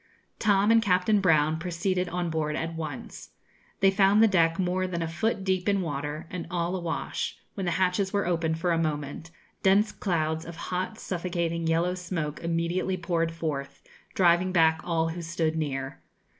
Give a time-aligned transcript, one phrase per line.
[0.39, 3.33] Tom and Captain Brown proceeded on board at once.
[3.81, 7.37] They found the deck more than a foot deep in water, and all a wash;
[7.53, 9.29] when the hatches were opened for a moment
[9.61, 13.83] dense clouds of hot suffocating yellow smoke immediately poured forth,
[14.15, 16.01] driving back all who stood near.